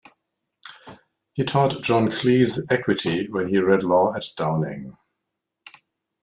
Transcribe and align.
He 1.33 1.43
taught 1.43 1.83
John 1.83 2.07
Cleese 2.07 2.61
Equity 2.71 3.29
when 3.29 3.49
he 3.49 3.59
read 3.59 3.83
law 3.83 4.15
at 4.15 4.23
Downing. 4.35 4.97